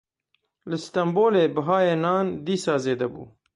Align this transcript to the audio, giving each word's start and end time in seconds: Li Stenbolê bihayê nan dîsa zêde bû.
Li 0.69 0.77
Stenbolê 0.83 1.43
bihayê 1.55 1.95
nan 2.05 2.27
dîsa 2.45 2.75
zêde 2.83 3.07
bû. 3.13 3.23